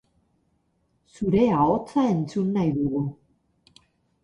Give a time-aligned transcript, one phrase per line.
[1.17, 3.05] Zure ahotsa entzun nahi dugu.